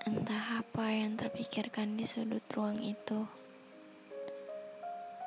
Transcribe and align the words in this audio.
Entah 0.00 0.64
apa 0.64 0.96
yang 0.96 1.20
terpikirkan 1.20 2.00
di 2.00 2.08
sudut 2.08 2.40
ruang 2.56 2.80
itu. 2.80 3.28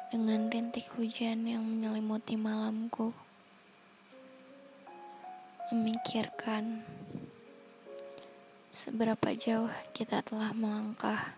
Dengan 0.10 0.50
rintik 0.50 0.90
hujan 0.98 1.46
yang 1.46 1.62
menyelimuti 1.62 2.34
malamku. 2.34 3.14
Memikirkan 5.70 6.82
seberapa 8.74 9.38
jauh 9.38 9.70
kita 9.94 10.26
telah 10.26 10.50
melangkah. 10.58 11.38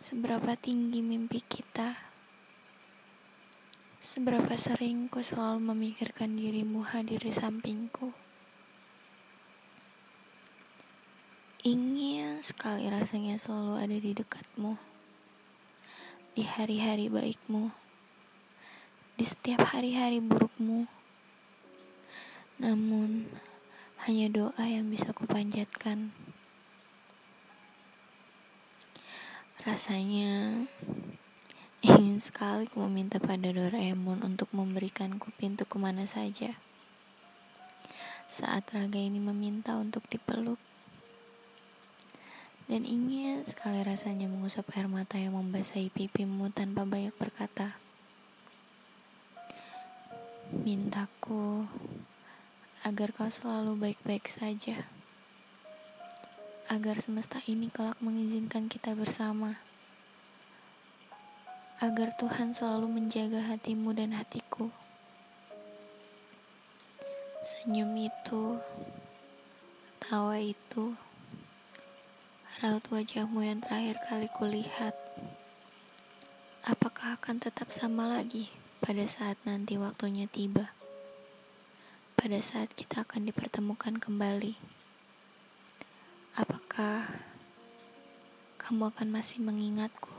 Seberapa 0.00 0.56
tinggi 0.56 1.04
mimpi 1.04 1.44
kita. 1.44 1.92
Seberapa 4.00 4.56
sering 4.56 5.12
ku 5.12 5.20
selalu 5.20 5.60
memikirkan 5.60 6.40
dirimu 6.40 6.88
hadir 6.88 7.20
di 7.20 7.36
sampingku. 7.36 8.23
Ingin 11.64 12.44
sekali 12.44 12.92
rasanya 12.92 13.40
selalu 13.40 13.80
ada 13.80 13.96
di 13.96 14.12
dekatmu. 14.12 14.76
Di 16.36 16.44
hari-hari 16.44 17.08
baikmu. 17.08 17.72
Di 19.16 19.24
setiap 19.24 19.72
hari-hari 19.72 20.20
burukmu. 20.20 20.84
Namun, 22.60 23.32
hanya 24.04 24.28
doa 24.28 24.60
yang 24.60 24.92
bisa 24.92 25.16
kupanjatkan. 25.16 26.12
Rasanya 29.64 30.68
ingin 31.80 32.20
sekali 32.20 32.68
ku 32.68 32.84
meminta 32.84 33.16
pada 33.16 33.48
Doraemon 33.48 34.20
untuk 34.20 34.52
memberikanku 34.52 35.32
pintu 35.40 35.64
ke 35.64 35.80
mana 35.80 36.04
saja. 36.04 36.60
Saat 38.28 38.68
raga 38.76 39.00
ini 39.00 39.16
meminta 39.16 39.80
untuk 39.80 40.04
dipeluk. 40.12 40.60
Dan 42.64 42.88
ingin 42.88 43.44
sekali 43.44 43.84
rasanya 43.84 44.24
mengusap 44.24 44.72
air 44.72 44.88
mata 44.88 45.20
yang 45.20 45.36
membasahi 45.36 45.92
pipimu 45.92 46.48
tanpa 46.48 46.88
banyak 46.88 47.12
berkata. 47.20 47.76
Mintaku 50.64 51.68
agar 52.84 53.12
kau 53.12 53.28
selalu 53.28 53.76
baik-baik 53.76 54.28
saja. 54.32 54.88
Agar 56.72 57.04
semesta 57.04 57.44
ini 57.44 57.68
kelak 57.68 58.00
mengizinkan 58.00 58.72
kita 58.72 58.96
bersama. 58.96 59.60
Agar 61.84 62.16
Tuhan 62.16 62.56
selalu 62.56 62.88
menjaga 62.88 63.44
hatimu 63.44 63.92
dan 63.92 64.16
hatiku. 64.16 64.72
Senyum 67.44 67.92
itu, 68.00 68.56
tawa 70.00 70.40
itu, 70.40 70.96
raut 72.62 72.86
wajahmu 72.86 73.42
yang 73.42 73.58
terakhir 73.58 73.98
kali 74.06 74.30
kulihat. 74.30 74.94
Apakah 76.62 77.18
akan 77.18 77.42
tetap 77.42 77.74
sama 77.74 78.06
lagi 78.06 78.46
pada 78.78 79.02
saat 79.10 79.34
nanti 79.42 79.74
waktunya 79.74 80.30
tiba? 80.30 80.70
Pada 82.14 82.38
saat 82.38 82.70
kita 82.78 83.02
akan 83.02 83.26
dipertemukan 83.26 83.98
kembali. 83.98 84.54
Apakah 86.38 87.10
kamu 88.62 88.94
akan 88.94 89.08
masih 89.10 89.42
mengingatku? 89.42 90.13